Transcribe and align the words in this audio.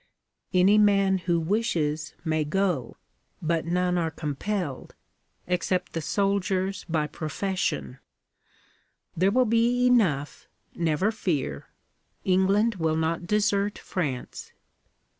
'Any 0.51 0.79
man 0.79 1.19
who 1.19 1.39
wishes 1.39 2.15
may 2.25 2.43
go. 2.43 2.97
But 3.39 3.67
none 3.67 3.99
are 3.99 4.09
compelled 4.09 4.95
except 5.45 5.93
the 5.93 6.01
soldiers 6.01 6.83
by 6.89 7.05
profession. 7.05 7.99
There 9.15 9.29
will 9.29 9.45
be 9.45 9.85
enough, 9.85 10.47
never 10.73 11.11
fear. 11.11 11.67
England 12.23 12.77
will 12.81 12.97
not 12.97 13.27
desert 13.27 13.77
France.' 13.77 14.51